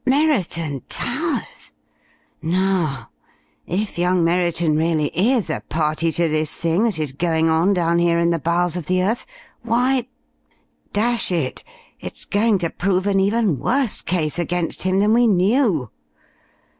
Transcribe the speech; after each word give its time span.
"Merriton 0.03 0.81
Towers! 0.89 1.73
Now, 2.41 3.11
if 3.67 3.99
young 3.99 4.23
Merriton 4.23 4.75
really 4.75 5.09
is 5.09 5.47
a 5.47 5.61
party 5.69 6.11
to 6.13 6.27
this 6.27 6.55
thing 6.55 6.85
that 6.85 6.97
is 6.97 7.11
going 7.11 7.49
on 7.51 7.73
down 7.73 7.99
here 7.99 8.17
in 8.17 8.31
the 8.31 8.39
bowels 8.39 8.75
of 8.75 8.87
the 8.87 9.03
earth, 9.03 9.27
why 9.61 10.07
Dash 10.91 11.31
it, 11.31 11.63
it's 11.99 12.25
going 12.25 12.57
to 12.57 12.71
prove 12.71 13.05
an 13.05 13.19
even 13.19 13.59
worse 13.59 14.01
case 14.01 14.39
against 14.39 14.81
him 14.81 14.97
than 15.01 15.13
we 15.13 15.27
knew! 15.27 15.91